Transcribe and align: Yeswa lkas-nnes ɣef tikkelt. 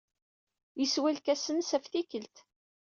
Yeswa 0.79 1.09
lkas-nnes 1.15 1.69
ɣef 1.73 1.85
tikkelt. 1.87 2.35